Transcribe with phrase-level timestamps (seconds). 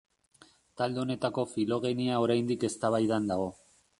[0.81, 3.49] Talde honetako filogenia oraindik eztabaidan dago.